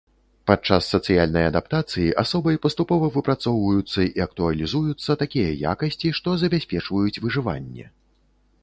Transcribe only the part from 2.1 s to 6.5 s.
асобай паступова выпрацоўваюцца і актуалізуюцца такія якасці, што